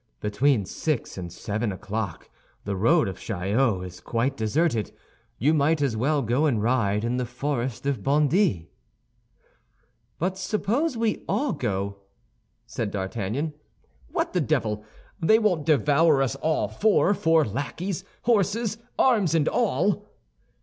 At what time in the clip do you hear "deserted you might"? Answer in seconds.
4.35-5.79